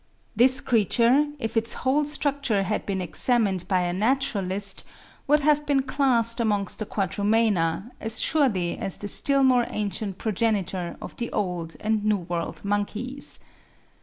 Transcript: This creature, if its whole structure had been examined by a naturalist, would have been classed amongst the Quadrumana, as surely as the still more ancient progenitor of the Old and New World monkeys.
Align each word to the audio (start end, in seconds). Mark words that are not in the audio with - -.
This 0.35 0.61
creature, 0.61 1.27
if 1.37 1.55
its 1.55 1.75
whole 1.85 2.05
structure 2.05 2.63
had 2.63 2.87
been 2.87 3.01
examined 3.01 3.67
by 3.67 3.81
a 3.81 3.93
naturalist, 3.93 4.83
would 5.27 5.41
have 5.41 5.63
been 5.67 5.83
classed 5.83 6.39
amongst 6.39 6.79
the 6.79 6.87
Quadrumana, 6.87 7.91
as 8.01 8.19
surely 8.19 8.79
as 8.79 8.97
the 8.97 9.07
still 9.07 9.43
more 9.43 9.67
ancient 9.69 10.17
progenitor 10.17 10.97
of 10.99 11.15
the 11.17 11.31
Old 11.31 11.75
and 11.79 12.03
New 12.03 12.17
World 12.17 12.65
monkeys. 12.65 13.41